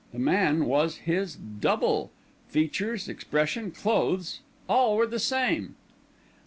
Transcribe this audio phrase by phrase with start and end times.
[0.13, 2.09] The man was his double:
[2.47, 5.75] features, expression, clothes; all were the same.